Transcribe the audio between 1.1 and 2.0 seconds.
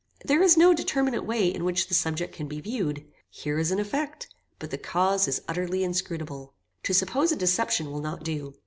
way in which the